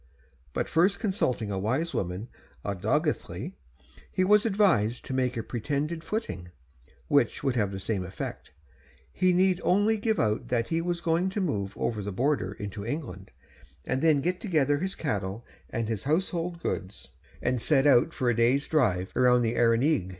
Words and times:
But 0.53 0.67
first 0.67 0.99
consulting 0.99 1.51
a 1.51 1.59
wise 1.59 1.93
woman 1.93 2.27
at 2.65 2.81
Dolgelley, 2.81 3.53
he 4.11 4.23
was 4.23 4.47
advised 4.47 5.05
to 5.05 5.13
make 5.13 5.37
a 5.37 5.43
pretended 5.43 6.03
flitting, 6.03 6.49
which 7.07 7.43
would 7.43 7.55
have 7.55 7.71
the 7.71 7.79
same 7.79 8.03
effect; 8.03 8.49
he 9.13 9.31
need 9.31 9.61
only 9.63 9.99
give 9.99 10.19
out 10.19 10.47
that 10.47 10.69
he 10.69 10.81
was 10.81 11.01
going 11.01 11.29
to 11.29 11.39
move 11.39 11.73
over 11.77 12.01
the 12.01 12.11
border 12.11 12.53
into 12.53 12.83
England, 12.83 13.29
and 13.85 14.01
then 14.01 14.21
get 14.21 14.41
together 14.41 14.79
his 14.79 14.95
cattle 14.95 15.45
and 15.69 15.87
his 15.87 16.05
household 16.05 16.63
goods, 16.63 17.09
and 17.39 17.61
set 17.61 17.85
out 17.85 18.11
for 18.11 18.27
a 18.27 18.35
day's 18.35 18.67
drive 18.67 19.11
around 19.15 19.43
the 19.43 19.53
Arenig. 19.53 20.09